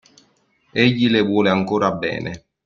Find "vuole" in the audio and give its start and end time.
1.21-1.51